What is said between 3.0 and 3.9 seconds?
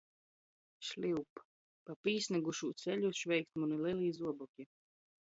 šveikst muni